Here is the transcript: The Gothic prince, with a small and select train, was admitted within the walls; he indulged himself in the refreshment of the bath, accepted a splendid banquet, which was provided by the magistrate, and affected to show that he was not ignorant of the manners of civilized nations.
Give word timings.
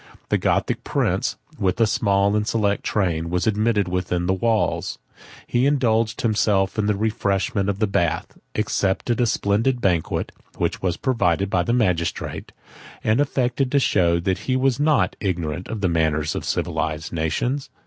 The 0.29 0.39
Gothic 0.39 0.83
prince, 0.83 1.37
with 1.59 1.79
a 1.79 1.85
small 1.85 2.35
and 2.35 2.47
select 2.47 2.83
train, 2.83 3.29
was 3.29 3.45
admitted 3.45 3.87
within 3.87 4.25
the 4.25 4.33
walls; 4.33 4.97
he 5.45 5.67
indulged 5.67 6.21
himself 6.21 6.79
in 6.79 6.87
the 6.87 6.95
refreshment 6.95 7.69
of 7.69 7.77
the 7.77 7.85
bath, 7.85 8.35
accepted 8.55 9.21
a 9.21 9.27
splendid 9.27 9.79
banquet, 9.79 10.31
which 10.57 10.81
was 10.81 10.97
provided 10.97 11.51
by 11.51 11.61
the 11.61 11.71
magistrate, 11.71 12.51
and 13.03 13.21
affected 13.21 13.71
to 13.73 13.77
show 13.79 14.19
that 14.19 14.39
he 14.49 14.55
was 14.55 14.79
not 14.79 15.15
ignorant 15.19 15.67
of 15.67 15.81
the 15.81 15.87
manners 15.87 16.33
of 16.33 16.45
civilized 16.45 17.13
nations. 17.13 17.69